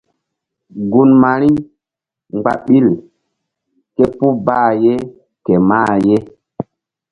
[0.91, 1.49] Gun Mari
[2.33, 2.87] mgba ɓil
[3.95, 4.93] ké puh bqh ye
[5.45, 6.17] ke mah ye.